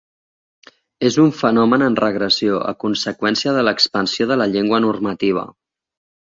És 1.09 1.17
un 1.23 1.27
fenomen 1.41 1.83
en 1.87 1.97
regressió, 1.99 2.55
a 2.71 2.71
conseqüència 2.85 3.53
de 3.59 3.67
l'expansió 3.67 4.29
de 4.33 4.39
la 4.45 4.49
llengua 4.55 4.83
normativa. 4.87 5.47